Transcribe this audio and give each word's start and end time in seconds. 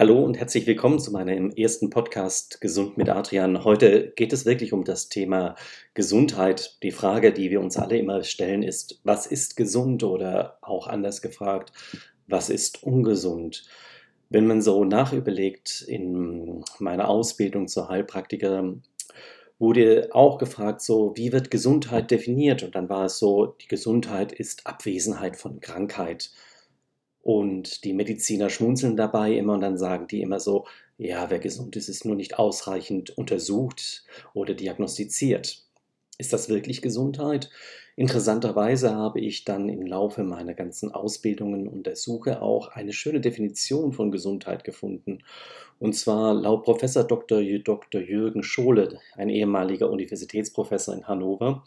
Hallo 0.00 0.24
und 0.24 0.38
herzlich 0.38 0.66
willkommen 0.66 0.98
zu 0.98 1.12
meinem 1.12 1.50
ersten 1.50 1.90
Podcast 1.90 2.62
Gesund 2.62 2.96
mit 2.96 3.10
Adrian. 3.10 3.64
Heute 3.64 4.14
geht 4.16 4.32
es 4.32 4.46
wirklich 4.46 4.72
um 4.72 4.82
das 4.82 5.10
Thema 5.10 5.56
Gesundheit. 5.92 6.78
Die 6.82 6.90
Frage, 6.90 7.34
die 7.34 7.50
wir 7.50 7.60
uns 7.60 7.76
alle 7.76 7.98
immer 7.98 8.24
stellen, 8.24 8.62
ist, 8.62 9.02
was 9.04 9.26
ist 9.26 9.58
gesund 9.58 10.02
oder 10.02 10.56
auch 10.62 10.86
anders 10.86 11.20
gefragt, 11.20 11.72
was 12.26 12.48
ist 12.48 12.82
ungesund? 12.82 13.66
Wenn 14.30 14.46
man 14.46 14.62
so 14.62 14.86
nachüberlegt, 14.86 15.84
in 15.86 16.64
meiner 16.78 17.06
Ausbildung 17.06 17.68
zur 17.68 17.90
Heilpraktiker 17.90 18.76
wurde 19.58 20.08
auch 20.12 20.38
gefragt, 20.38 20.80
so, 20.80 21.12
wie 21.14 21.30
wird 21.30 21.50
Gesundheit 21.50 22.10
definiert? 22.10 22.62
Und 22.62 22.74
dann 22.74 22.88
war 22.88 23.04
es 23.04 23.18
so, 23.18 23.54
die 23.60 23.68
Gesundheit 23.68 24.32
ist 24.32 24.66
Abwesenheit 24.66 25.36
von 25.36 25.60
Krankheit. 25.60 26.30
Und 27.22 27.84
die 27.84 27.92
Mediziner 27.92 28.48
schmunzeln 28.48 28.96
dabei 28.96 29.34
immer 29.34 29.54
und 29.54 29.60
dann 29.60 29.76
sagen 29.76 30.06
die 30.06 30.22
immer 30.22 30.40
so, 30.40 30.66
ja, 30.96 31.30
wer 31.30 31.38
gesund 31.38 31.76
ist, 31.76 31.88
ist 31.88 32.04
nur 32.04 32.16
nicht 32.16 32.38
ausreichend 32.38 33.16
untersucht 33.16 34.04
oder 34.34 34.54
diagnostiziert. 34.54 35.64
Ist 36.18 36.32
das 36.32 36.48
wirklich 36.48 36.82
Gesundheit? 36.82 37.50
Interessanterweise 37.96 38.94
habe 38.94 39.20
ich 39.20 39.44
dann 39.44 39.68
im 39.68 39.84
Laufe 39.86 40.22
meiner 40.22 40.54
ganzen 40.54 40.92
Ausbildungen 40.92 41.68
und 41.68 41.86
der 41.86 41.96
Suche 41.96 42.40
auch 42.40 42.68
eine 42.68 42.92
schöne 42.92 43.20
Definition 43.20 43.92
von 43.92 44.10
Gesundheit 44.10 44.64
gefunden. 44.64 45.22
Und 45.78 45.94
zwar 45.94 46.34
laut 46.34 46.64
Professor 46.64 47.04
Dr. 47.04 47.42
Dr. 47.42 48.00
Jürgen 48.00 48.42
Schohle, 48.42 49.00
ein 49.16 49.30
ehemaliger 49.30 49.90
Universitätsprofessor 49.90 50.94
in 50.94 51.08
Hannover, 51.08 51.64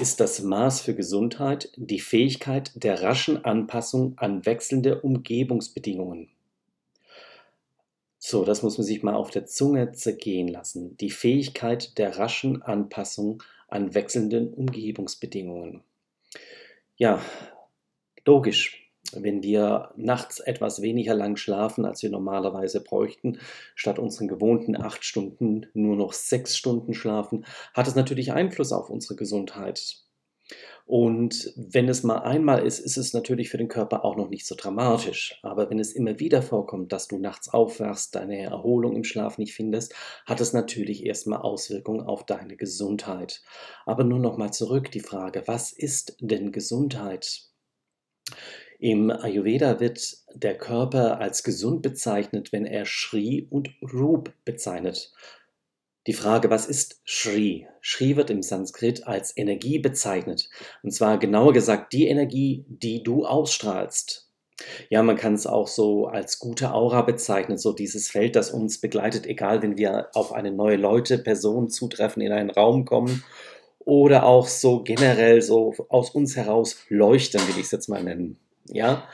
ist 0.00 0.20
das 0.20 0.42
Maß 0.42 0.80
für 0.80 0.94
Gesundheit 0.94 1.72
die 1.76 2.00
Fähigkeit 2.00 2.72
der 2.74 3.02
raschen 3.02 3.44
Anpassung 3.44 4.18
an 4.18 4.44
wechselnde 4.44 5.00
Umgebungsbedingungen. 5.00 6.30
So, 8.18 8.44
das 8.44 8.62
muss 8.62 8.78
man 8.78 8.86
sich 8.86 9.02
mal 9.02 9.14
auf 9.14 9.30
der 9.30 9.46
Zunge 9.46 9.92
zergehen 9.92 10.48
lassen. 10.48 10.96
Die 10.96 11.10
Fähigkeit 11.10 11.98
der 11.98 12.18
raschen 12.18 12.62
Anpassung 12.62 13.42
an 13.68 13.94
wechselnden 13.94 14.52
Umgebungsbedingungen. 14.52 15.82
Ja, 16.96 17.20
logisch 18.24 18.83
wenn 19.12 19.42
wir 19.42 19.90
nachts 19.96 20.40
etwas 20.40 20.82
weniger 20.82 21.14
lang 21.14 21.36
schlafen, 21.36 21.84
als 21.84 22.02
wir 22.02 22.10
normalerweise 22.10 22.82
bräuchten, 22.82 23.38
statt 23.74 23.98
unseren 23.98 24.28
gewohnten 24.28 24.76
acht 24.76 25.04
Stunden 25.04 25.66
nur 25.74 25.96
noch 25.96 26.12
sechs 26.12 26.56
Stunden 26.56 26.94
schlafen, 26.94 27.44
hat 27.74 27.86
es 27.86 27.94
natürlich 27.94 28.32
Einfluss 28.32 28.72
auf 28.72 28.90
unsere 28.90 29.16
Gesundheit. 29.16 30.04
Und 30.86 31.54
wenn 31.56 31.88
es 31.88 32.02
mal 32.02 32.18
einmal 32.18 32.66
ist, 32.66 32.78
ist 32.78 32.98
es 32.98 33.14
natürlich 33.14 33.48
für 33.48 33.56
den 33.56 33.68
Körper 33.68 34.04
auch 34.04 34.16
noch 34.16 34.28
nicht 34.28 34.46
so 34.46 34.54
dramatisch. 34.54 35.38
Aber 35.42 35.70
wenn 35.70 35.78
es 35.78 35.92
immer 35.92 36.20
wieder 36.20 36.42
vorkommt, 36.42 36.92
dass 36.92 37.08
du 37.08 37.18
nachts 37.18 37.48
aufwachst, 37.48 38.14
deine 38.14 38.42
Erholung 38.42 38.94
im 38.94 39.04
Schlaf 39.04 39.38
nicht 39.38 39.54
findest, 39.54 39.94
hat 40.26 40.42
es 40.42 40.52
natürlich 40.52 41.06
erstmal 41.06 41.40
Auswirkungen 41.40 42.02
auf 42.02 42.26
deine 42.26 42.56
Gesundheit. 42.56 43.42
Aber 43.86 44.04
nur 44.04 44.18
noch 44.18 44.36
mal 44.36 44.52
zurück 44.52 44.90
die 44.90 45.00
Frage, 45.00 45.44
was 45.46 45.72
ist 45.72 46.16
denn 46.20 46.52
Gesundheit? 46.52 47.44
Im 48.78 49.10
Ayurveda 49.10 49.80
wird 49.80 50.16
der 50.34 50.56
Körper 50.58 51.20
als 51.20 51.42
gesund 51.42 51.82
bezeichnet, 51.82 52.52
wenn 52.52 52.66
er 52.66 52.84
Shri 52.84 53.46
und 53.50 53.70
Rup 53.92 54.32
bezeichnet. 54.44 55.12
Die 56.06 56.12
Frage, 56.12 56.50
was 56.50 56.66
ist 56.66 57.00
Shri? 57.04 57.66
Shri 57.80 58.16
wird 58.16 58.30
im 58.30 58.42
Sanskrit 58.42 59.06
als 59.06 59.34
Energie 59.36 59.78
bezeichnet. 59.78 60.50
Und 60.82 60.90
zwar 60.90 61.18
genauer 61.18 61.54
gesagt 61.54 61.92
die 61.94 62.08
Energie, 62.08 62.66
die 62.68 63.02
du 63.02 63.24
ausstrahlst. 63.24 64.30
Ja, 64.88 65.02
man 65.02 65.16
kann 65.16 65.34
es 65.34 65.46
auch 65.46 65.66
so 65.66 66.06
als 66.06 66.38
gute 66.38 66.72
Aura 66.72 67.02
bezeichnen, 67.02 67.58
so 67.58 67.72
dieses 67.72 68.10
Feld, 68.10 68.36
das 68.36 68.50
uns 68.50 68.80
begleitet, 68.80 69.26
egal 69.26 69.62
wenn 69.62 69.76
wir 69.78 70.08
auf 70.14 70.32
eine 70.32 70.52
neue 70.52 70.76
Leute, 70.76 71.18
Person 71.18 71.70
zutreffen, 71.70 72.22
in 72.22 72.32
einen 72.32 72.50
Raum 72.50 72.84
kommen 72.84 73.24
oder 73.80 74.24
auch 74.24 74.46
so 74.46 74.82
generell 74.82 75.42
so 75.42 75.74
aus 75.88 76.10
uns 76.10 76.36
heraus 76.36 76.76
leuchten, 76.88 77.40
will 77.48 77.56
ich 77.58 77.66
es 77.66 77.72
jetzt 77.72 77.88
mal 77.88 78.02
nennen. 78.02 78.38
Ja, 78.66 79.08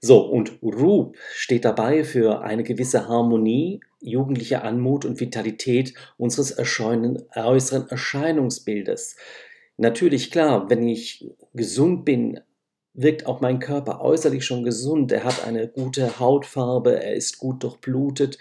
so, 0.00 0.20
und 0.20 0.62
Rup 0.62 1.16
steht 1.34 1.66
dabei 1.66 2.04
für 2.04 2.40
eine 2.42 2.62
gewisse 2.64 3.06
Harmonie, 3.06 3.80
jugendliche 4.00 4.62
Anmut 4.62 5.04
und 5.04 5.20
Vitalität 5.20 5.92
unseres 6.16 6.56
äußeren 6.58 7.88
Erscheinungsbildes. 7.88 9.16
Natürlich, 9.76 10.30
klar, 10.30 10.70
wenn 10.70 10.88
ich 10.88 11.28
gesund 11.52 12.06
bin, 12.06 12.40
wirkt 12.94 13.26
auch 13.26 13.40
mein 13.40 13.58
Körper 13.58 14.00
äußerlich 14.00 14.44
schon 14.44 14.64
gesund. 14.64 15.12
Er 15.12 15.24
hat 15.24 15.46
eine 15.46 15.68
gute 15.68 16.18
Hautfarbe, 16.18 17.02
er 17.02 17.14
ist 17.14 17.38
gut 17.38 17.62
durchblutet, 17.62 18.38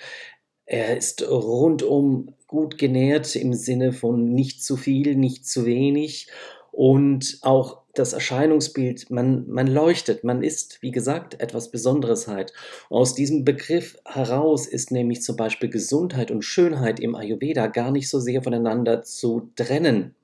er 0.65 0.97
ist 0.97 1.29
rundum 1.29 2.35
gut 2.47 2.77
genährt 2.77 3.35
im 3.35 3.53
Sinne 3.53 3.93
von 3.93 4.33
nicht 4.33 4.63
zu 4.63 4.75
viel, 4.75 5.15
nicht 5.15 5.45
zu 5.45 5.65
wenig 5.65 6.29
und 6.71 7.39
auch 7.41 7.79
das 7.93 8.13
Erscheinungsbild, 8.13 9.09
man, 9.09 9.47
man 9.49 9.67
leuchtet, 9.67 10.23
man 10.23 10.43
ist, 10.43 10.81
wie 10.81 10.91
gesagt, 10.91 11.39
etwas 11.41 11.71
Besonderes 11.71 12.27
halt. 12.27 12.53
aus 12.89 13.13
diesem 13.15 13.43
Begriff 13.43 13.97
heraus 14.05 14.67
ist 14.67 14.91
nämlich 14.91 15.21
zum 15.21 15.35
Beispiel 15.35 15.69
Gesundheit 15.69 16.31
und 16.31 16.43
Schönheit 16.43 16.99
im 16.99 17.15
Ayurveda 17.15 17.67
gar 17.67 17.91
nicht 17.91 18.09
so 18.09 18.19
sehr 18.19 18.41
voneinander 18.41 19.03
zu 19.03 19.51
trennen. 19.55 20.15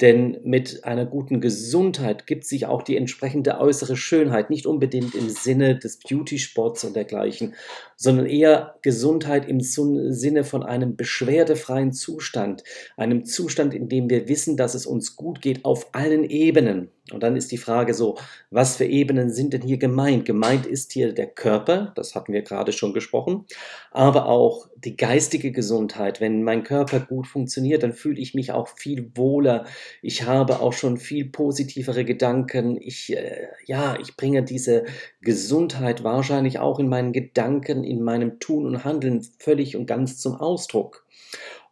Denn 0.00 0.38
mit 0.44 0.84
einer 0.84 1.06
guten 1.06 1.40
Gesundheit 1.40 2.26
gibt 2.26 2.44
sich 2.44 2.66
auch 2.66 2.82
die 2.82 2.96
entsprechende 2.96 3.58
äußere 3.58 3.96
Schönheit, 3.96 4.50
nicht 4.50 4.66
unbedingt 4.66 5.14
im 5.14 5.28
Sinne 5.28 5.78
des 5.78 5.98
Beauty-Sports 5.98 6.84
und 6.84 6.96
dergleichen, 6.96 7.54
sondern 7.96 8.26
eher 8.26 8.76
Gesundheit 8.82 9.48
im 9.48 9.60
Sinne 9.60 10.44
von 10.44 10.62
einem 10.62 10.96
beschwerdefreien 10.96 11.92
Zustand, 11.92 12.64
einem 12.96 13.24
Zustand, 13.24 13.74
in 13.74 13.88
dem 13.88 14.10
wir 14.10 14.28
wissen, 14.28 14.56
dass 14.56 14.74
es 14.74 14.86
uns 14.86 15.16
gut 15.16 15.40
geht 15.40 15.64
auf 15.64 15.94
allen 15.94 16.24
Ebenen. 16.24 16.90
Und 17.10 17.24
dann 17.24 17.34
ist 17.34 17.50
die 17.50 17.58
Frage 17.58 17.94
so, 17.94 18.16
was 18.50 18.76
für 18.76 18.84
Ebenen 18.84 19.30
sind 19.30 19.52
denn 19.52 19.62
hier 19.62 19.76
gemeint? 19.76 20.24
Gemeint 20.24 20.66
ist 20.66 20.92
hier 20.92 21.12
der 21.12 21.26
Körper, 21.26 21.92
das 21.96 22.14
hatten 22.14 22.32
wir 22.32 22.42
gerade 22.42 22.72
schon 22.72 22.94
gesprochen, 22.94 23.44
aber 23.90 24.26
auch 24.26 24.68
die 24.76 24.96
geistige 24.96 25.50
Gesundheit. 25.50 26.20
Wenn 26.20 26.44
mein 26.44 26.62
Körper 26.62 27.00
gut 27.00 27.26
funktioniert, 27.26 27.82
dann 27.82 27.92
fühle 27.92 28.20
ich 28.20 28.34
mich 28.34 28.52
auch 28.52 28.68
viel 28.68 29.10
wohler. 29.16 29.66
Ich 30.00 30.22
habe 30.26 30.60
auch 30.60 30.72
schon 30.72 30.96
viel 30.96 31.28
positivere 31.28 32.04
Gedanken. 32.04 32.80
Ich, 32.80 33.12
äh, 33.12 33.48
ja, 33.66 33.96
ich 34.00 34.16
bringe 34.16 34.44
diese 34.44 34.84
Gesundheit 35.22 36.04
wahrscheinlich 36.04 36.60
auch 36.60 36.78
in 36.78 36.88
meinen 36.88 37.12
Gedanken, 37.12 37.82
in 37.82 38.02
meinem 38.02 38.38
Tun 38.38 38.64
und 38.64 38.84
Handeln 38.84 39.26
völlig 39.40 39.76
und 39.76 39.86
ganz 39.86 40.18
zum 40.18 40.36
Ausdruck. 40.36 41.04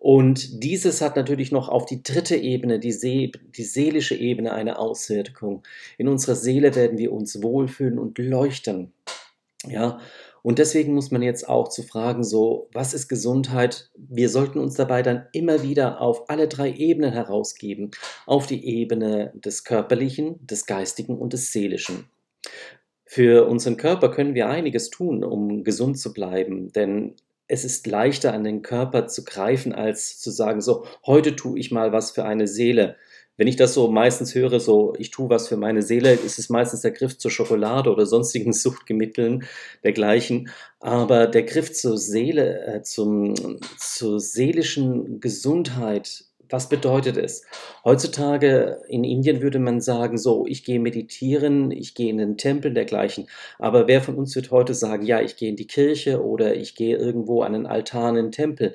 Und 0.01 0.65
dieses 0.65 1.03
hat 1.03 1.15
natürlich 1.15 1.53
noch 1.53 1.69
auf 1.69 1.85
die 1.85 2.03
dritte 2.03 2.35
Ebene, 2.35 2.81
die, 2.81 2.91
See, 2.91 3.33
die 3.55 3.63
seelische 3.63 4.15
Ebene, 4.15 4.55
eine 4.55 4.79
Auswirkung. 4.79 5.63
In 5.99 6.09
unserer 6.09 6.37
Seele 6.37 6.75
werden 6.75 6.97
wir 6.97 7.13
uns 7.13 7.43
wohlfühlen 7.43 7.99
und 7.99 8.17
leuchten. 8.17 8.95
Ja, 9.67 10.01
und 10.43 10.59
deswegen 10.59 10.95
muss 10.95 11.11
man 11.11 11.21
jetzt 11.21 11.47
auch 11.47 11.69
zu 11.69 11.83
fragen, 11.83 12.25
so, 12.25 12.71
was 12.73 12.95
ist 12.95 13.09
Gesundheit? 13.09 13.91
Wir 13.95 14.31
sollten 14.31 14.59
uns 14.59 14.75
dabei 14.75 15.03
dann 15.03 15.27
immer 15.33 15.63
wieder 15.63 16.01
auf 16.01 16.31
alle 16.31 16.49
drei 16.49 16.73
Ebenen 16.73 17.13
herausgeben. 17.13 17.91
Auf 18.25 18.47
die 18.47 18.67
Ebene 18.67 19.33
des 19.35 19.65
Körperlichen, 19.65 20.47
des 20.47 20.65
Geistigen 20.65 21.19
und 21.19 21.35
des 21.35 21.53
Seelischen. 21.53 22.09
Für 23.05 23.47
unseren 23.49 23.77
Körper 23.77 24.11
können 24.11 24.35
wir 24.35 24.49
einiges 24.49 24.89
tun, 24.89 25.25
um 25.25 25.63
gesund 25.63 25.99
zu 25.99 26.15
bleiben, 26.15 26.73
denn 26.73 27.17
es 27.51 27.65
ist 27.65 27.87
leichter 27.89 28.33
an 28.33 28.45
den 28.45 28.63
Körper 28.63 29.09
zu 29.09 29.25
greifen, 29.25 29.73
als 29.73 30.21
zu 30.21 30.31
sagen, 30.31 30.61
so, 30.61 30.87
heute 31.05 31.35
tue 31.35 31.59
ich 31.59 31.73
mal 31.73 31.93
was 31.93 32.13
für 32.13 32.25
eine 32.25 32.47
Seele. 32.47 32.97
Wenn 33.37 33.49
ich 33.49 33.57
das 33.57 33.75
so 33.75 33.91
meistens 33.91 34.37
höre, 34.37 34.61
so, 34.61 34.95
ich 34.99 35.11
tue 35.11 35.29
was 35.31 35.49
für 35.49 35.57
meine 35.57 35.83
Seele, 35.83 36.13
ist 36.13 36.39
es 36.39 36.49
meistens 36.49 36.83
der 36.83 36.93
Griff 36.93 37.19
zur 37.19 37.33
Schokolade 37.33 37.91
oder 37.91 38.07
sonstigen 38.07 38.53
Suchtgemitteln 38.55 39.45
dergleichen. 39.83 40.51
Aber 40.79 41.27
der 41.27 41.43
Griff 41.43 41.73
zur 41.73 41.99
Seele, 41.99 42.65
äh, 42.67 42.83
zum, 42.83 43.35
zur 43.79 44.21
seelischen 44.21 45.19
Gesundheit 45.19 46.27
was 46.51 46.69
bedeutet 46.69 47.17
es? 47.17 47.45
Heutzutage 47.85 48.83
in 48.89 49.05
Indien 49.05 49.41
würde 49.41 49.59
man 49.59 49.81
sagen, 49.81 50.19
so, 50.19 50.47
ich 50.47 50.65
gehe 50.65 50.81
meditieren, 50.81 51.71
ich 51.71 51.95
gehe 51.95 52.11
in 52.11 52.19
den 52.19 52.37
Tempel 52.37 52.75
dergleichen. 52.75 53.29
Aber 53.59 53.89
wer 53.89 54.03
von 54.03 54.17
uns 54.17 54.35
wird 54.35 54.51
heute 54.51 54.75
sagen, 54.75 55.05
ja, 55.05 55.21
ich 55.21 55.37
gehe 55.37 55.49
in 55.49 55.57
die 55.57 55.67
Kirche 55.67 56.23
oder 56.25 56.55
ich 56.55 56.75
gehe 56.75 56.97
irgendwo 56.97 57.43
an 57.43 57.55
einen 57.55 57.67
Altar, 57.67 58.11
in 58.11 58.17
den 58.17 58.33
Tempel? 58.33 58.75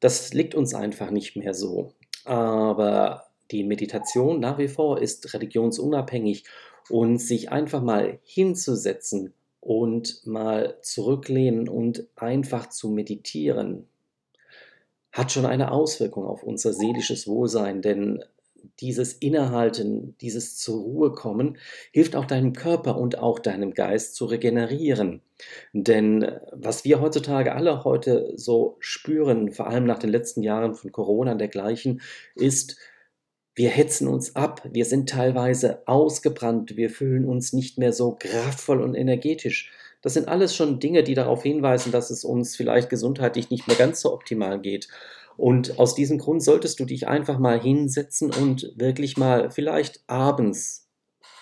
Das 0.00 0.34
liegt 0.34 0.54
uns 0.54 0.74
einfach 0.74 1.10
nicht 1.10 1.36
mehr 1.36 1.54
so. 1.54 1.92
Aber 2.24 3.24
die 3.50 3.64
Meditation 3.64 4.40
nach 4.40 4.58
wie 4.58 4.68
vor 4.68 5.00
ist 5.00 5.32
religionsunabhängig 5.34 6.44
und 6.90 7.18
sich 7.18 7.52
einfach 7.52 7.82
mal 7.82 8.18
hinzusetzen 8.24 9.34
und 9.60 10.26
mal 10.26 10.78
zurücklehnen 10.82 11.68
und 11.68 12.08
einfach 12.16 12.68
zu 12.68 12.88
meditieren, 12.88 13.88
hat 15.12 15.30
schon 15.30 15.46
eine 15.46 15.70
Auswirkung 15.70 16.24
auf 16.24 16.42
unser 16.42 16.72
seelisches 16.72 17.28
Wohlsein, 17.28 17.82
denn 17.82 18.24
dieses 18.80 19.12
Innehalten, 19.12 20.16
dieses 20.20 20.56
zur 20.56 20.80
Ruhe 20.80 21.12
kommen, 21.12 21.58
hilft 21.90 22.16
auch 22.16 22.24
deinem 22.24 22.52
Körper 22.52 22.96
und 22.96 23.18
auch 23.18 23.38
deinem 23.38 23.74
Geist 23.74 24.14
zu 24.14 24.24
regenerieren. 24.24 25.20
Denn 25.72 26.22
äh, 26.22 26.40
was 26.52 26.84
wir 26.84 27.00
heutzutage 27.00 27.54
alle 27.54 27.84
heute 27.84 28.32
so 28.36 28.76
spüren, 28.80 29.52
vor 29.52 29.66
allem 29.66 29.84
nach 29.84 29.98
den 29.98 30.10
letzten 30.10 30.42
Jahren 30.42 30.74
von 30.74 30.92
Corona 30.92 31.32
und 31.32 31.38
dergleichen, 31.38 32.00
ist, 32.34 32.76
wir 33.54 33.68
hetzen 33.68 34.08
uns 34.08 34.34
ab, 34.34 34.66
wir 34.70 34.86
sind 34.86 35.08
teilweise 35.10 35.86
ausgebrannt, 35.86 36.76
wir 36.76 36.88
fühlen 36.88 37.26
uns 37.26 37.52
nicht 37.52 37.76
mehr 37.78 37.92
so 37.92 38.16
kraftvoll 38.18 38.80
und 38.80 38.94
energetisch. 38.94 39.70
Das 40.02 40.14
sind 40.14 40.28
alles 40.28 40.54
schon 40.54 40.80
Dinge, 40.80 41.02
die 41.02 41.14
darauf 41.14 41.42
hinweisen, 41.42 41.92
dass 41.92 42.10
es 42.10 42.24
uns 42.24 42.56
vielleicht 42.56 42.90
gesundheitlich 42.90 43.50
nicht 43.50 43.66
mehr 43.68 43.76
ganz 43.76 44.00
so 44.00 44.12
optimal 44.12 44.60
geht. 44.60 44.88
Und 45.36 45.78
aus 45.78 45.94
diesem 45.94 46.18
Grund 46.18 46.42
solltest 46.42 46.78
du 46.80 46.84
dich 46.84 47.08
einfach 47.08 47.38
mal 47.38 47.58
hinsetzen 47.60 48.30
und 48.32 48.72
wirklich 48.76 49.16
mal 49.16 49.50
vielleicht 49.50 50.02
abends 50.06 50.82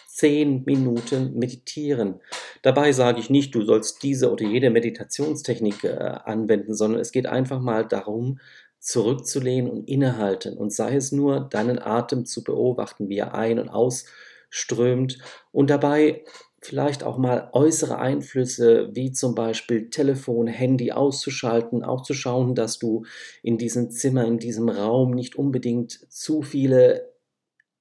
zehn 0.06 0.64
Minuten 0.64 1.34
meditieren. 1.38 2.20
Dabei 2.62 2.92
sage 2.92 3.20
ich 3.20 3.30
nicht, 3.30 3.54
du 3.54 3.62
sollst 3.62 4.02
diese 4.02 4.30
oder 4.30 4.44
jede 4.44 4.70
Meditationstechnik 4.70 5.84
äh, 5.84 5.96
anwenden, 6.24 6.74
sondern 6.74 7.00
es 7.00 7.10
geht 7.10 7.26
einfach 7.26 7.60
mal 7.60 7.86
darum, 7.86 8.38
zurückzulehnen 8.80 9.70
und 9.70 9.88
innehalten. 9.88 10.56
Und 10.56 10.72
sei 10.72 10.96
es 10.96 11.12
nur, 11.12 11.48
deinen 11.50 11.78
Atem 11.78 12.26
zu 12.26 12.44
beobachten, 12.44 13.08
wie 13.08 13.18
er 13.18 13.34
ein- 13.34 13.58
und 13.58 13.68
ausströmt 13.68 15.18
und 15.52 15.70
dabei 15.70 16.24
vielleicht 16.62 17.02
auch 17.04 17.18
mal 17.18 17.50
äußere 17.52 17.98
Einflüsse 17.98 18.90
wie 18.92 19.12
zum 19.12 19.34
Beispiel 19.34 19.90
Telefon, 19.90 20.46
Handy 20.46 20.92
auszuschalten, 20.92 21.82
auch 21.84 22.02
zu 22.02 22.14
schauen, 22.14 22.54
dass 22.54 22.78
du 22.78 23.04
in 23.42 23.58
diesem 23.58 23.90
Zimmer, 23.90 24.26
in 24.26 24.38
diesem 24.38 24.68
Raum 24.68 25.12
nicht 25.12 25.36
unbedingt 25.36 25.92
zu 26.10 26.42
viele 26.42 27.10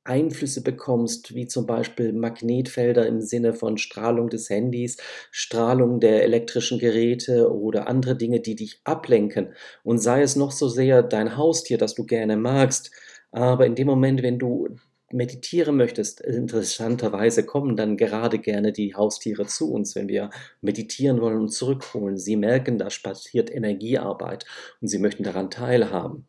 Einflüsse 0.06 0.64
bekommst, 0.64 1.36
wie 1.36 1.48
zum 1.48 1.68
Beispiel 1.68 2.14
Magnetfelder 2.14 3.06
im 3.06 3.22
Sinne 3.22 3.54
von 3.54 3.78
Strahlung 3.78 4.30
des 4.30 4.50
Handys, 4.50 4.98
Strahlung 5.30 6.00
der 6.00 6.24
elektrischen 6.24 6.80
Geräte 6.80 7.54
oder 7.54 7.88
andere 7.88 8.16
Dinge, 8.16 8.40
die 8.40 8.56
dich 8.56 8.82
ablenken. 8.86 9.54
Und 9.84 10.00
sei 10.00 10.22
es 10.22 10.36
noch 10.36 10.52
so 10.52 10.68
sehr 10.68 11.04
dein 11.04 11.38
Haustier, 11.38 11.78
das 11.78 11.96
du 11.96 12.06
gerne 12.06 12.38
magst, 12.38 12.92
aber 13.32 13.66
in 13.66 13.76
dem 13.76 13.88
Moment, 13.88 14.24
wenn 14.24 14.40
du 14.40 14.70
meditieren 15.14 15.76
möchtest, 15.78 16.22
interessanterweise 16.22 17.46
kommen 17.46 17.76
dann 17.76 17.98
gerade 17.98 18.40
gerne 18.40 18.72
die 18.72 18.96
Haustiere 18.96 19.46
zu 19.46 19.72
uns, 19.72 19.96
wenn 19.96 20.08
wir 20.08 20.30
meditieren 20.62 21.22
wollen 21.22 21.40
und 21.40 21.54
zurückholen. 21.54 22.18
Sie 22.18 22.36
merken, 22.36 22.78
da 22.78 22.88
passiert 23.02 23.54
Energiearbeit 23.54 24.46
und 24.82 24.88
sie 24.88 25.00
möchten 25.00 25.24
daran 25.24 25.50
teilhaben. 25.50 26.28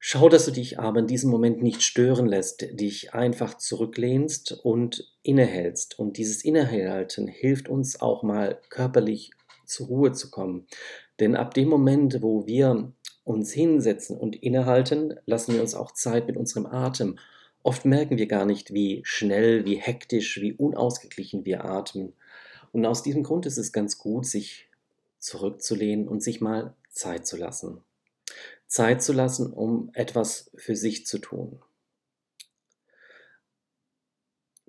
Schau, 0.00 0.28
dass 0.28 0.44
du 0.44 0.52
dich 0.52 0.78
aber 0.78 1.00
in 1.00 1.06
diesem 1.08 1.30
Moment 1.30 1.60
nicht 1.60 1.82
stören 1.82 2.26
lässt, 2.26 2.62
dich 2.78 3.14
einfach 3.14 3.58
zurücklehnst 3.58 4.60
und 4.62 5.12
innehältst. 5.22 5.98
Und 5.98 6.16
dieses 6.18 6.44
Innehalten 6.44 7.26
hilft 7.26 7.68
uns 7.68 8.00
auch 8.00 8.22
mal 8.22 8.60
körperlich 8.70 9.32
zur 9.66 9.88
Ruhe 9.88 10.12
zu 10.12 10.30
kommen. 10.30 10.66
Denn 11.18 11.34
ab 11.34 11.52
dem 11.52 11.68
Moment, 11.68 12.22
wo 12.22 12.46
wir 12.46 12.92
uns 13.24 13.52
hinsetzen 13.52 14.16
und 14.16 14.36
innehalten, 14.36 15.14
lassen 15.26 15.52
wir 15.52 15.60
uns 15.60 15.74
auch 15.74 15.92
Zeit 15.92 16.26
mit 16.26 16.36
unserem 16.36 16.66
Atem 16.66 17.18
Oft 17.68 17.84
merken 17.84 18.16
wir 18.16 18.28
gar 18.28 18.46
nicht, 18.46 18.72
wie 18.72 19.02
schnell, 19.04 19.66
wie 19.66 19.76
hektisch, 19.76 20.40
wie 20.40 20.54
unausgeglichen 20.54 21.44
wir 21.44 21.66
atmen. 21.66 22.14
Und 22.72 22.86
aus 22.86 23.02
diesem 23.02 23.24
Grund 23.24 23.44
ist 23.44 23.58
es 23.58 23.74
ganz 23.74 23.98
gut, 23.98 24.24
sich 24.24 24.70
zurückzulehnen 25.18 26.08
und 26.08 26.22
sich 26.22 26.40
mal 26.40 26.74
Zeit 26.88 27.26
zu 27.26 27.36
lassen. 27.36 27.82
Zeit 28.68 29.02
zu 29.02 29.12
lassen, 29.12 29.52
um 29.52 29.90
etwas 29.92 30.50
für 30.54 30.76
sich 30.76 31.04
zu 31.04 31.18
tun 31.18 31.60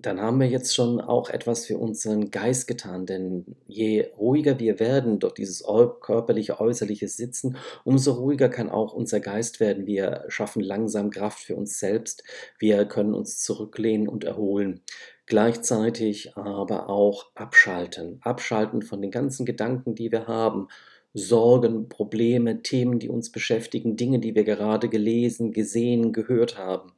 dann 0.02 0.20
haben 0.20 0.40
wir 0.40 0.48
jetzt 0.48 0.74
schon 0.74 1.00
auch 1.00 1.30
etwas 1.30 1.66
für 1.66 1.78
unseren 1.78 2.30
Geist 2.30 2.66
getan, 2.66 3.06
denn 3.06 3.56
je 3.66 4.08
ruhiger 4.18 4.58
wir 4.58 4.80
werden 4.80 5.18
durch 5.18 5.34
dieses 5.34 5.64
körperliche, 6.00 6.60
äußerliche 6.60 7.08
Sitzen, 7.08 7.56
umso 7.84 8.12
ruhiger 8.12 8.48
kann 8.48 8.70
auch 8.70 8.92
unser 8.92 9.20
Geist 9.20 9.60
werden. 9.60 9.86
Wir 9.86 10.24
schaffen 10.28 10.62
langsam 10.62 11.10
Kraft 11.10 11.40
für 11.40 11.56
uns 11.56 11.78
selbst, 11.78 12.24
wir 12.58 12.84
können 12.86 13.14
uns 13.14 13.42
zurücklehnen 13.42 14.08
und 14.08 14.24
erholen. 14.24 14.80
Gleichzeitig 15.26 16.36
aber 16.36 16.88
auch 16.88 17.26
abschalten, 17.34 18.20
abschalten 18.22 18.82
von 18.82 19.00
den 19.00 19.10
ganzen 19.10 19.46
Gedanken, 19.46 19.94
die 19.94 20.10
wir 20.10 20.26
haben, 20.26 20.68
Sorgen, 21.12 21.88
Probleme, 21.88 22.62
Themen, 22.62 23.00
die 23.00 23.08
uns 23.08 23.32
beschäftigen, 23.32 23.96
Dinge, 23.96 24.20
die 24.20 24.34
wir 24.34 24.44
gerade 24.44 24.88
gelesen, 24.88 25.52
gesehen, 25.52 26.12
gehört 26.12 26.56
haben 26.56 26.92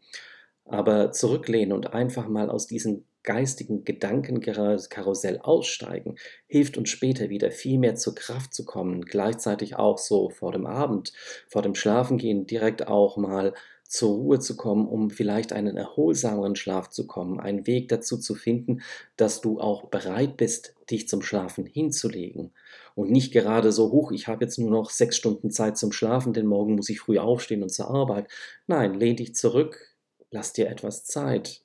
aber 0.64 1.12
zurücklehnen 1.12 1.72
und 1.72 1.92
einfach 1.92 2.28
mal 2.28 2.50
aus 2.50 2.66
diesem 2.66 3.04
geistigen 3.22 3.84
Gedankenkarussell 3.84 5.38
aussteigen, 5.38 6.16
hilft 6.46 6.76
uns 6.76 6.90
später 6.90 7.28
wieder 7.28 7.50
viel 7.50 7.78
mehr 7.78 7.94
zur 7.94 8.14
Kraft 8.14 8.52
zu 8.52 8.64
kommen, 8.64 9.02
gleichzeitig 9.02 9.76
auch 9.76 9.98
so 9.98 10.30
vor 10.30 10.52
dem 10.52 10.66
Abend, 10.66 11.12
vor 11.48 11.62
dem 11.62 11.74
Schlafengehen 11.74 12.46
direkt 12.46 12.88
auch 12.88 13.16
mal 13.16 13.54
zur 13.92 14.14
Ruhe 14.14 14.38
zu 14.38 14.56
kommen, 14.56 14.88
um 14.88 15.10
vielleicht 15.10 15.52
einen 15.52 15.76
erholsameren 15.76 16.56
Schlaf 16.56 16.88
zu 16.88 17.06
kommen, 17.06 17.38
einen 17.38 17.66
Weg 17.66 17.90
dazu 17.90 18.16
zu 18.16 18.34
finden, 18.34 18.80
dass 19.18 19.42
du 19.42 19.60
auch 19.60 19.90
bereit 19.90 20.38
bist, 20.38 20.74
dich 20.90 21.08
zum 21.08 21.20
Schlafen 21.20 21.66
hinzulegen. 21.66 22.54
Und 22.94 23.10
nicht 23.10 23.34
gerade 23.34 23.70
so 23.70 23.92
hoch, 23.92 24.10
ich 24.10 24.28
habe 24.28 24.44
jetzt 24.44 24.58
nur 24.58 24.70
noch 24.70 24.88
sechs 24.88 25.18
Stunden 25.18 25.50
Zeit 25.50 25.76
zum 25.76 25.92
Schlafen, 25.92 26.32
denn 26.32 26.46
morgen 26.46 26.74
muss 26.74 26.88
ich 26.88 27.00
früh 27.00 27.18
aufstehen 27.18 27.62
und 27.62 27.68
zur 27.68 27.90
Arbeit. 27.90 28.28
Nein, 28.66 28.94
lehn 28.94 29.16
dich 29.16 29.34
zurück, 29.34 29.91
lass 30.32 30.52
dir 30.52 30.68
etwas 30.68 31.04
Zeit. 31.04 31.62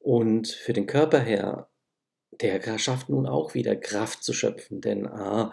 Und 0.00 0.48
für 0.48 0.72
den 0.72 0.88
Körper 0.88 1.20
her, 1.20 1.68
der 2.32 2.78
schafft 2.78 3.08
nun 3.08 3.26
auch 3.26 3.54
wieder 3.54 3.76
Kraft 3.76 4.24
zu 4.24 4.32
schöpfen, 4.32 4.80
denn 4.80 5.06
A, 5.06 5.52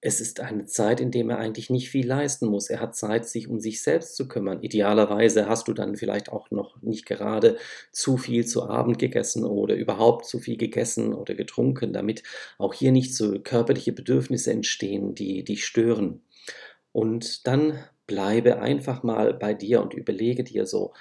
es 0.00 0.20
ist 0.20 0.38
eine 0.38 0.64
Zeit, 0.64 1.00
in 1.00 1.10
der 1.10 1.26
er 1.26 1.38
eigentlich 1.38 1.70
nicht 1.70 1.90
viel 1.90 2.06
leisten 2.06 2.46
muss. 2.46 2.70
Er 2.70 2.80
hat 2.80 2.94
Zeit, 2.94 3.28
sich 3.28 3.48
um 3.48 3.58
sich 3.58 3.82
selbst 3.82 4.14
zu 4.14 4.28
kümmern. 4.28 4.62
Idealerweise 4.62 5.48
hast 5.48 5.66
du 5.66 5.72
dann 5.72 5.96
vielleicht 5.96 6.30
auch 6.30 6.52
noch 6.52 6.80
nicht 6.82 7.04
gerade 7.04 7.56
zu 7.90 8.16
viel 8.16 8.46
zu 8.46 8.68
Abend 8.68 9.00
gegessen 9.00 9.44
oder 9.44 9.74
überhaupt 9.74 10.26
zu 10.26 10.38
viel 10.38 10.56
gegessen 10.56 11.12
oder 11.12 11.34
getrunken, 11.34 11.92
damit 11.92 12.22
auch 12.58 12.74
hier 12.74 12.92
nicht 12.92 13.14
so 13.16 13.40
körperliche 13.40 13.92
Bedürfnisse 13.92 14.52
entstehen, 14.52 15.16
die 15.16 15.42
dich 15.42 15.64
stören. 15.66 16.22
Und 16.92 17.46
dann 17.48 17.84
bleibe 18.08 18.58
einfach 18.58 19.04
mal 19.04 19.32
bei 19.34 19.54
dir 19.54 19.80
und 19.80 19.94
überlege 19.94 20.42
dir 20.42 20.66
so, 20.66 20.92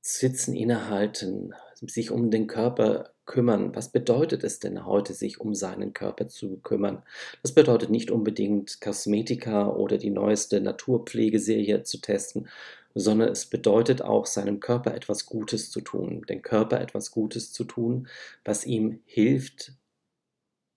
sitzen, 0.00 0.54
innehalten, 0.54 1.54
sich 1.80 2.10
um 2.10 2.30
den 2.30 2.46
Körper 2.46 3.10
kümmern. 3.26 3.74
Was 3.74 3.90
bedeutet 3.90 4.44
es 4.44 4.58
denn 4.58 4.84
heute, 4.84 5.14
sich 5.14 5.40
um 5.40 5.54
seinen 5.54 5.94
Körper 5.94 6.28
zu 6.28 6.58
kümmern? 6.58 7.02
Das 7.42 7.52
bedeutet 7.52 7.90
nicht 7.90 8.10
unbedingt 8.10 8.80
Kosmetika 8.82 9.68
oder 9.68 9.96
die 9.98 10.10
neueste 10.10 10.60
Naturpflegeserie 10.60 11.82
zu 11.84 11.98
testen, 11.98 12.48
sondern 12.94 13.30
es 13.30 13.46
bedeutet 13.46 14.02
auch, 14.02 14.26
seinem 14.26 14.60
Körper 14.60 14.94
etwas 14.94 15.26
Gutes 15.26 15.70
zu 15.70 15.80
tun, 15.80 16.22
dem 16.28 16.42
Körper 16.42 16.80
etwas 16.80 17.10
Gutes 17.10 17.52
zu 17.52 17.64
tun, 17.64 18.08
was 18.44 18.66
ihm 18.66 19.00
hilft, 19.06 19.72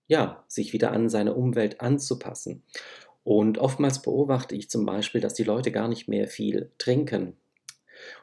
ja, 0.08 0.42
sich 0.48 0.72
wieder 0.72 0.92
an 0.92 1.08
seine 1.10 1.34
Umwelt 1.34 1.80
anzupassen. 1.82 2.62
Und 3.28 3.58
oftmals 3.58 4.00
beobachte 4.00 4.56
ich 4.56 4.70
zum 4.70 4.86
Beispiel, 4.86 5.20
dass 5.20 5.34
die 5.34 5.44
Leute 5.44 5.70
gar 5.70 5.86
nicht 5.86 6.08
mehr 6.08 6.28
viel 6.28 6.70
trinken. 6.78 7.36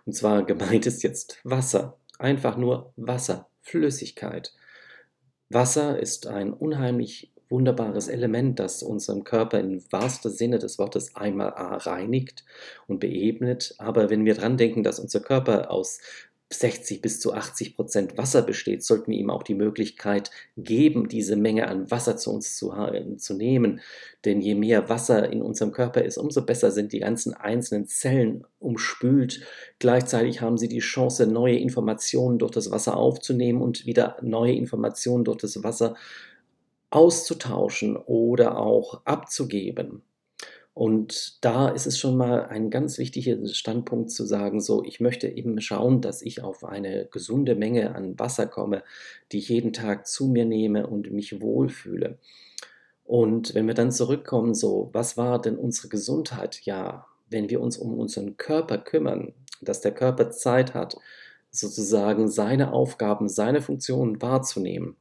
Und 0.03 0.13
zwar 0.13 0.43
gemeint 0.43 0.87
ist 0.87 1.03
jetzt 1.03 1.37
Wasser. 1.43 1.99
Einfach 2.17 2.57
nur 2.57 2.91
Wasser, 2.95 3.47
Flüssigkeit. 3.61 4.51
Wasser 5.47 5.99
ist 5.99 6.25
ein 6.25 6.53
unheimlich 6.53 7.31
wunderbares 7.49 8.07
Element, 8.07 8.57
das 8.59 8.81
unseren 8.81 9.23
Körper 9.23 9.59
im 9.59 9.83
wahrsten 9.91 10.31
Sinne 10.31 10.57
des 10.57 10.79
Wortes 10.79 11.15
einmal 11.15 11.49
reinigt 11.49 12.43
und 12.87 12.99
beebnet. 12.99 13.75
Aber 13.77 14.09
wenn 14.09 14.25
wir 14.25 14.33
dran 14.33 14.57
denken, 14.57 14.81
dass 14.81 14.97
unser 14.97 15.19
Körper 15.19 15.69
aus 15.69 15.99
60 16.51 17.01
bis 17.01 17.19
zu 17.19 17.33
80 17.33 17.75
Prozent 17.75 18.17
Wasser 18.17 18.43
besteht, 18.43 18.83
sollten 18.83 19.11
wir 19.11 19.17
ihm 19.17 19.31
auch 19.31 19.41
die 19.41 19.55
Möglichkeit 19.55 20.29
geben, 20.57 21.09
diese 21.09 21.35
Menge 21.35 21.67
an 21.67 21.89
Wasser 21.89 22.17
zu 22.17 22.31
uns 22.31 22.55
zu, 22.55 22.71
zu 23.17 23.33
nehmen. 23.33 23.81
Denn 24.25 24.41
je 24.41 24.53
mehr 24.53 24.87
Wasser 24.87 25.31
in 25.31 25.41
unserem 25.41 25.71
Körper 25.71 26.03
ist, 26.03 26.17
umso 26.17 26.45
besser 26.45 26.71
sind 26.71 26.93
die 26.93 26.99
ganzen 26.99 27.33
einzelnen 27.33 27.87
Zellen 27.87 28.45
umspült. 28.59 29.41
Gleichzeitig 29.79 30.41
haben 30.41 30.57
sie 30.57 30.69
die 30.69 30.79
Chance, 30.79 31.25
neue 31.25 31.57
Informationen 31.57 32.37
durch 32.37 32.51
das 32.51 32.69
Wasser 32.69 32.95
aufzunehmen 32.95 33.61
und 33.61 33.87
wieder 33.87 34.17
neue 34.21 34.53
Informationen 34.53 35.23
durch 35.23 35.37
das 35.37 35.63
Wasser 35.63 35.95
auszutauschen 36.91 37.97
oder 37.97 38.57
auch 38.57 39.01
abzugeben. 39.05 40.03
Und 40.75 41.43
da 41.43 41.69
ist 41.69 41.87
es 41.87 41.97
schon 41.97 42.17
mal 42.17 42.47
ein 42.47 42.69
ganz 42.69 42.97
wichtiger 42.97 43.47
Standpunkt 43.47 44.11
zu 44.11 44.25
sagen, 44.25 44.59
so, 44.59 44.83
ich 44.83 44.99
möchte 44.99 45.29
eben 45.29 45.61
schauen, 45.61 46.01
dass 46.01 46.21
ich 46.21 46.43
auf 46.43 46.65
eine 46.65 47.07
gesunde 47.09 47.55
Menge 47.55 47.95
an 47.95 48.19
Wasser 48.19 48.45
komme, 48.45 48.83
die 49.31 49.37
ich 49.37 49.47
jeden 49.47 49.71
Tag 49.71 50.05
zu 50.05 50.27
mir 50.27 50.43
nehme 50.43 50.85
und 50.85 51.13
mich 51.13 51.39
wohlfühle. 51.39 52.19
Und 53.05 53.55
wenn 53.55 53.67
wir 53.67 53.73
dann 53.73 53.93
zurückkommen, 53.93 54.53
so, 54.53 54.89
was 54.91 55.15
war 55.15 55.41
denn 55.41 55.57
unsere 55.57 55.87
Gesundheit? 55.87 56.59
Ja, 56.63 57.07
wenn 57.29 57.49
wir 57.49 57.61
uns 57.61 57.77
um 57.77 57.97
unseren 57.97 58.35
Körper 58.35 58.77
kümmern, 58.77 59.33
dass 59.61 59.79
der 59.79 59.93
Körper 59.93 60.29
Zeit 60.31 60.73
hat, 60.73 60.97
sozusagen 61.55 62.27
seine 62.27 62.73
Aufgaben, 62.73 63.27
seine 63.29 63.61
Funktionen 63.61 64.21
wahrzunehmen, 64.21 64.95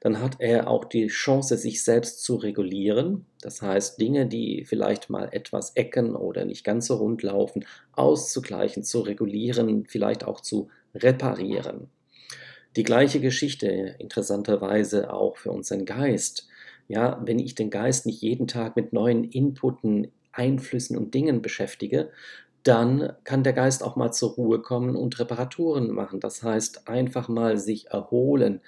dann 0.00 0.20
hat 0.20 0.36
er 0.40 0.68
auch 0.68 0.84
die 0.84 1.06
Chance, 1.08 1.56
sich 1.56 1.84
selbst 1.84 2.22
zu 2.22 2.36
regulieren. 2.36 3.26
Das 3.40 3.62
heißt, 3.62 4.00
Dinge, 4.00 4.26
die 4.26 4.64
vielleicht 4.64 5.10
mal 5.10 5.28
etwas 5.32 5.76
ecken 5.76 6.16
oder 6.16 6.44
nicht 6.44 6.64
ganz 6.64 6.86
so 6.86 6.96
rund 6.96 7.22
laufen, 7.22 7.64
auszugleichen, 7.92 8.82
zu 8.82 9.00
regulieren, 9.00 9.86
vielleicht 9.86 10.24
auch 10.24 10.40
zu 10.40 10.68
reparieren. 10.94 11.88
Die 12.76 12.84
gleiche 12.84 13.20
Geschichte 13.20 13.96
interessanterweise 13.98 15.12
auch 15.12 15.36
für 15.36 15.50
unseren 15.50 15.84
Geist. 15.84 16.48
Ja, 16.86 17.20
wenn 17.24 17.38
ich 17.38 17.54
den 17.54 17.70
Geist 17.70 18.06
nicht 18.06 18.22
jeden 18.22 18.46
Tag 18.46 18.76
mit 18.76 18.92
neuen 18.92 19.24
Inputen, 19.24 20.12
Einflüssen 20.32 20.96
und 20.96 21.14
Dingen 21.14 21.42
beschäftige, 21.42 22.10
dann 22.62 23.12
kann 23.24 23.42
der 23.42 23.52
Geist 23.52 23.82
auch 23.82 23.96
mal 23.96 24.12
zur 24.12 24.30
Ruhe 24.32 24.60
kommen 24.60 24.96
und 24.96 25.18
Reparaturen 25.18 25.90
machen. 25.90 26.20
Das 26.20 26.42
heißt, 26.42 26.88
einfach 26.88 27.28
mal 27.28 27.58
sich 27.58 27.88
erholen, 27.88 28.60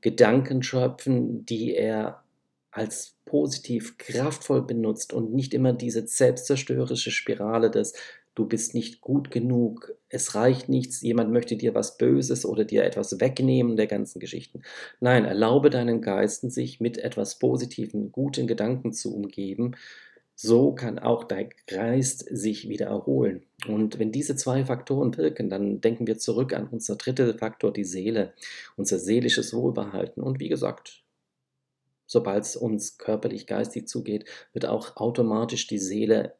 Gedanken 0.00 0.62
schöpfen, 0.62 1.44
die 1.46 1.74
er 1.74 2.22
als 2.70 3.16
positiv, 3.24 3.98
kraftvoll 3.98 4.62
benutzt 4.62 5.12
und 5.12 5.34
nicht 5.34 5.54
immer 5.54 5.72
diese 5.72 6.06
selbstzerstörerische 6.06 7.10
Spirale 7.10 7.70
des 7.70 7.94
du 8.38 8.46
bist 8.46 8.72
nicht 8.72 9.00
gut 9.00 9.32
genug, 9.32 9.94
es 10.08 10.36
reicht 10.36 10.68
nichts, 10.68 11.02
jemand 11.02 11.32
möchte 11.32 11.56
dir 11.56 11.74
was 11.74 11.98
Böses 11.98 12.46
oder 12.46 12.64
dir 12.64 12.84
etwas 12.84 13.18
wegnehmen 13.18 13.76
der 13.76 13.88
ganzen 13.88 14.20
Geschichten. 14.20 14.62
Nein, 15.00 15.24
erlaube 15.24 15.70
deinen 15.70 16.00
Geisten, 16.00 16.48
sich 16.48 16.78
mit 16.78 16.98
etwas 16.98 17.40
positiven, 17.40 18.12
guten 18.12 18.46
Gedanken 18.46 18.92
zu 18.92 19.12
umgeben, 19.12 19.74
so 20.40 20.72
kann 20.72 21.00
auch 21.00 21.24
dein 21.24 21.50
Geist 21.66 22.24
sich 22.30 22.68
wieder 22.68 22.86
erholen. 22.86 23.42
Und 23.66 23.98
wenn 23.98 24.12
diese 24.12 24.36
zwei 24.36 24.64
Faktoren 24.64 25.16
wirken, 25.16 25.50
dann 25.50 25.80
denken 25.80 26.06
wir 26.06 26.16
zurück 26.16 26.52
an 26.52 26.68
unser 26.68 26.94
dritter 26.94 27.36
Faktor, 27.36 27.72
die 27.72 27.82
Seele, 27.82 28.34
unser 28.76 29.00
seelisches 29.00 29.52
Wohlbehalten. 29.52 30.22
Und 30.22 30.38
wie 30.38 30.48
gesagt, 30.48 31.02
sobald 32.06 32.44
es 32.44 32.54
uns 32.54 32.98
körperlich, 32.98 33.48
geistig 33.48 33.88
zugeht, 33.88 34.26
wird 34.52 34.66
auch 34.66 34.96
automatisch 34.96 35.66
die 35.66 35.80
Seele 35.80 36.36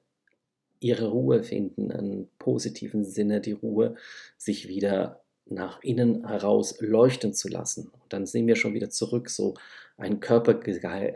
ihre 0.78 1.08
Ruhe 1.08 1.42
finden, 1.42 1.90
einen 1.90 2.28
positiven 2.38 3.04
Sinne, 3.04 3.40
die 3.40 3.50
Ruhe, 3.50 3.96
sich 4.36 4.68
wieder 4.68 5.24
nach 5.50 5.82
innen 5.82 6.26
heraus 6.26 6.76
leuchten 6.80 7.32
zu 7.32 7.48
lassen. 7.48 7.90
Und 8.02 8.12
dann 8.12 8.26
sehen 8.26 8.46
wir 8.46 8.56
schon 8.56 8.74
wieder 8.74 8.90
zurück, 8.90 9.30
so 9.30 9.54
ein 9.96 10.20
Körper, 10.20 10.58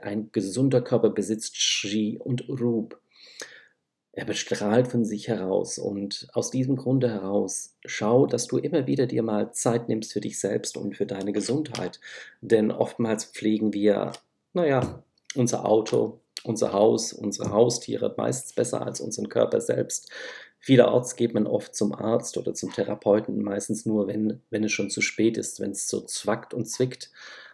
ein 0.03 0.31
gesunder 0.33 0.81
Körper 0.81 1.11
besitzt 1.11 1.57
Shri 1.57 2.19
und 2.19 2.49
Rup. 2.49 3.01
Er 4.15 4.27
bestrahlt 4.27 4.89
von 4.89 5.07
sich 5.07 5.29
heraus 5.29 5.79
und 5.79 6.29
aus 6.35 6.51
diesem 6.51 6.77
Grunde 6.77 7.09
heraus 7.11 7.77
schau, 7.87 8.27
dass 8.27 8.47
du 8.47 8.59
immer 8.59 8.87
wieder 8.87 9.07
dir 9.07 9.23
mal 9.23 9.53
Zeit 9.53 9.89
nimmst 9.89 10.13
für 10.13 10.21
dich 10.21 10.39
selbst 10.39 10.77
und 10.77 10.97
für 10.97 11.07
deine 11.07 11.33
Gesundheit. 11.33 11.99
Denn 12.43 12.71
oftmals 12.71 13.25
pflegen 13.25 13.73
wir, 13.73 14.13
naja, 14.53 15.03
unser 15.35 15.65
Auto, 15.65 16.21
unser 16.45 16.75
Haus, 16.75 17.15
unsere 17.15 17.53
Haustiere 17.53 18.15
meistens 18.19 18.53
besser 18.53 18.85
als 18.85 19.01
unseren 19.01 19.31
Körper 19.31 19.63
selbst. 19.63 20.11
Vielerorts 20.65 21.17
geht 21.17 21.35
man 21.35 21.49
oft 21.49 21.75
zum 21.75 21.93
Arzt 21.93 22.39
oder 22.39 22.55
zum 22.55 22.73
Therapeuten, 22.73 23.43
meistens 23.43 23.85
nur, 23.85 24.07
wenn, 24.07 24.41
wenn 24.49 24.63
es 24.63 24.71
schon 24.71 24.91
zu 24.91 25.01
spät 25.01 25.37
ist, 25.37 25.59
wenn 25.59 25.73
es 25.73 25.89
so 25.89 26.01
zwackt 26.03 26.55
und 26.55 26.67
zwickt. 26.67 27.11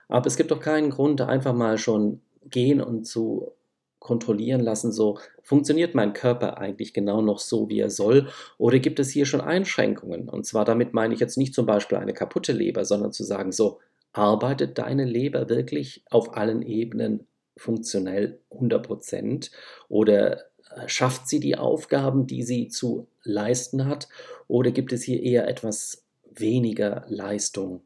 Aber 0.09 0.27
es 0.27 0.37
gibt 0.37 0.51
doch 0.51 0.61
keinen 0.61 0.91
Grund, 0.91 1.23
einfach 1.23 1.55
mal 1.55 1.79
schon 1.79 2.21
gehen 2.45 2.83
und 2.83 3.07
zu 3.07 3.53
kontrollieren 3.99 4.61
lassen, 4.61 4.93
so 4.93 5.19
funktioniert 5.43 5.95
mein 5.95 6.13
Körper 6.13 6.59
eigentlich 6.59 6.93
genau 6.93 7.23
noch 7.23 7.39
so, 7.39 7.69
wie 7.69 7.81
er 7.81 7.91
soll, 7.91 8.29
oder 8.59 8.79
gibt 8.79 9.01
es 9.01 9.11
hier 9.11 9.27
schon 9.27 9.41
Einschränkungen? 9.41 10.29
Und 10.29 10.47
zwar 10.47 10.65
damit 10.65 10.93
meine 10.93 11.15
ich 11.15 11.21
jetzt 11.21 11.39
nicht 11.39 11.55
zum 11.55 11.67
Beispiel 11.67 11.99
eine 11.99 12.15
kaputte 12.15 12.53
Leber, 12.53 12.85
sondern 12.85 13.13
zu 13.13 13.25
sagen, 13.25 13.53
so 13.53 13.81
arbeitet 14.13 14.79
deine 14.79 15.05
Leber 15.05 15.49
wirklich 15.49 16.05
auf 16.11 16.37
allen 16.37 16.63
Ebenen 16.63 17.27
funktionell 17.57 18.39
100 18.51 18.87
Prozent 18.87 19.51
oder 19.89 20.45
schafft 20.87 21.29
sie 21.29 21.41
die 21.41 21.57
Aufgaben, 21.57 22.27
die 22.27 22.43
sie 22.43 22.69
zu 22.69 23.09
leisten 23.23 23.87
hat, 23.87 24.09
oder 24.47 24.71
gibt 24.71 24.93
es 24.93 25.03
hier 25.03 25.23
eher 25.23 25.49
etwas 25.49 26.05
weniger 26.35 27.05
Leistung? 27.09 27.83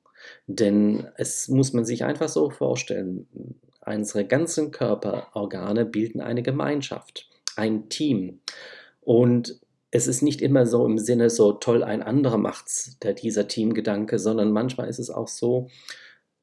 Denn 0.47 1.09
es 1.17 1.49
muss 1.49 1.73
man 1.73 1.85
sich 1.85 2.05
einfach 2.05 2.29
so 2.29 2.51
vorstellen, 2.51 3.27
unsere 3.85 4.25
ganzen 4.25 4.71
Körperorgane 4.71 5.85
bilden 5.85 6.21
eine 6.21 6.43
Gemeinschaft, 6.43 7.29
ein 7.57 7.89
Team. 7.89 8.41
Und 9.01 9.59
es 9.91 10.07
ist 10.07 10.23
nicht 10.23 10.41
immer 10.41 10.67
so 10.67 10.87
im 10.87 10.99
Sinne 10.99 11.29
so 11.29 11.53
toll, 11.53 11.83
ein 11.83 12.03
anderer 12.03 12.39
macht's, 12.39 12.99
der 13.03 13.13
dieser 13.13 13.49
Teamgedanke, 13.49 14.19
sondern 14.19 14.53
manchmal 14.53 14.89
ist 14.89 15.01
es 15.01 15.11
auch 15.11 15.29
so, 15.29 15.69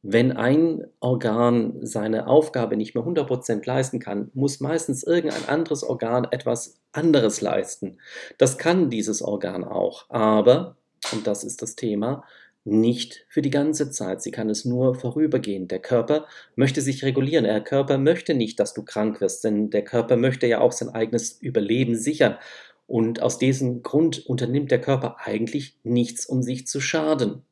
wenn 0.02 0.32
ein 0.32 0.88
Organ 1.02 1.86
seine 1.86 2.28
Aufgabe 2.28 2.78
nicht 2.78 2.96
mehr 2.96 3.04
100% 3.04 3.66
leisten 3.66 4.00
kann, 4.00 4.32
muss 4.34 4.62
meistens 4.62 5.04
irgendein 5.04 5.48
anderes 5.50 5.84
Organ 5.84 6.28
etwas 6.32 6.80
anderes 6.94 7.42
leisten. 7.42 7.98
Das 8.38 8.58
kann 8.58 8.90
dieses 8.90 9.22
Organ 9.22 9.64
auch, 9.64 10.10
aber, 10.10 10.78
und 11.12 11.28
das 11.28 11.44
ist 11.44 11.62
das 11.62 11.76
Thema, 11.76 12.24
nicht 12.66 13.26
für 13.30 13.42
die 13.42 13.50
ganze 13.50 13.90
Zeit. 13.90 14.22
Sie 14.22 14.32
kann 14.32 14.50
es 14.50 14.66
nur 14.66 14.96
vorübergehend. 14.96 15.72
Der 15.72 15.80
Körper 15.80 16.26
möchte 16.56 16.82
sich 16.82 17.04
regulieren. 17.04 17.46
Der 17.46 17.62
Körper 17.62 17.98
möchte 17.98 18.34
nicht, 18.34 18.60
dass 18.60 18.74
du 18.74 18.84
krank 18.84 19.22
wirst, 19.22 19.44
denn 19.44 19.70
der 19.70 19.84
Körper 19.84 20.18
möchte 20.18 20.48
ja 20.48 20.60
auch 20.60 20.72
sein 20.72 20.90
eigenes 20.90 21.42
Überleben 21.42 21.96
sichern. 21.96 22.38
Und 22.86 23.22
aus 23.22 23.38
diesem 23.38 23.84
Grund 23.84 24.26
unternimmt 24.26 24.72
der 24.72 24.82
Körper 24.82 25.18
eigentlich 25.20 25.78
nichts, 25.84 26.26
um 26.26 26.42
sich 26.42 26.68
zu 26.68 26.82
schaden. 26.82 27.44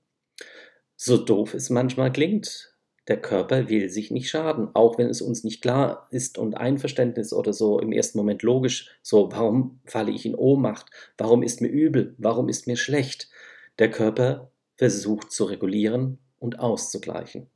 So 1.00 1.18
doof 1.18 1.54
es 1.54 1.70
manchmal 1.70 2.12
klingt, 2.12 2.76
der 3.08 3.22
Körper 3.22 3.70
will 3.70 3.88
sich 3.90 4.10
nicht 4.10 4.30
schaden, 4.30 4.70
auch 4.74 4.98
wenn 4.98 5.08
es 5.08 5.22
uns 5.22 5.44
nicht 5.44 5.62
klar 5.62 6.08
ist 6.10 6.40
und 6.40 6.58
Einverständnis 6.58 7.32
oder 7.34 7.54
so 7.54 7.80
im 7.80 7.92
ersten 7.92 8.18
Moment 8.18 8.42
logisch, 8.42 8.98
so 9.04 9.32
warum 9.32 9.80
falle 9.86 10.12
ich 10.12 10.26
in 10.26 10.34
Ohnmacht, 10.36 10.88
warum 11.18 11.44
ist 11.44 11.62
mir 11.62 11.70
übel, 11.70 12.16
warum 12.18 12.50
ist 12.50 12.66
mir 12.66 12.76
schlecht. 12.76 13.30
Der 13.78 13.92
Körper 13.92 14.52
versucht 14.76 15.32
zu 15.32 15.46
regulieren 15.46 16.18
und 16.40 16.60
auszugleichen. 16.60 17.48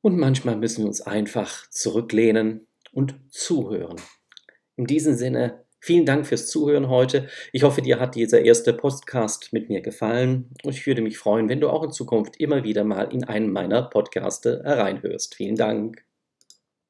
Und 0.00 0.18
manchmal 0.18 0.56
müssen 0.56 0.82
wir 0.82 0.88
uns 0.88 1.02
einfach 1.02 1.70
zurücklehnen 1.70 2.66
und 2.92 3.14
zuhören. 3.30 4.00
In 4.74 4.86
diesem 4.86 5.14
Sinne 5.14 5.64
Vielen 5.84 6.06
Dank 6.06 6.28
fürs 6.28 6.48
Zuhören 6.48 6.88
heute. 6.88 7.26
Ich 7.50 7.64
hoffe, 7.64 7.82
dir 7.82 7.98
hat 7.98 8.14
dieser 8.14 8.42
erste 8.42 8.72
Podcast 8.72 9.52
mit 9.52 9.68
mir 9.68 9.80
gefallen 9.80 10.48
und 10.62 10.76
ich 10.76 10.86
würde 10.86 11.02
mich 11.02 11.18
freuen, 11.18 11.48
wenn 11.48 11.60
du 11.60 11.68
auch 11.70 11.82
in 11.82 11.90
Zukunft 11.90 12.38
immer 12.38 12.62
wieder 12.62 12.84
mal 12.84 13.12
in 13.12 13.24
einen 13.24 13.50
meiner 13.50 13.82
Podcaste 13.82 14.62
hereinhörst. 14.64 15.34
Vielen 15.34 15.56
Dank. 15.56 16.04